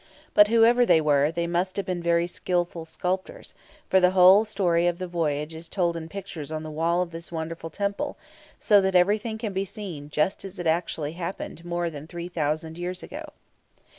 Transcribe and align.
But, 0.33 0.47
whoever 0.47 0.83
they 0.83 0.99
were, 0.99 1.31
they 1.31 1.45
must 1.45 1.77
have 1.77 1.85
been 1.85 2.01
very 2.01 2.25
skilful 2.25 2.85
sculptors; 2.85 3.53
for 3.87 3.99
the 3.99 4.43
story 4.45 4.87
of 4.87 4.97
the 4.97 5.05
voyage 5.05 5.53
is 5.53 5.69
told 5.69 5.95
in 5.95 6.09
pictures 6.09 6.51
on 6.51 6.63
the 6.63 6.71
walls 6.71 7.03
of 7.03 7.11
this 7.11 7.31
wonderful 7.31 7.69
temple, 7.69 8.17
so 8.59 8.81
that 8.81 8.95
everything 8.95 9.37
can 9.37 9.53
be 9.53 9.63
seen 9.63 10.09
just 10.09 10.43
as 10.43 10.57
it 10.57 10.65
actually 10.65 11.11
happened 11.11 11.63
more 11.63 11.91
than 11.91 12.07
three 12.07 12.29
thousand 12.29 12.79
years 12.79 13.03
ago. 13.03 13.25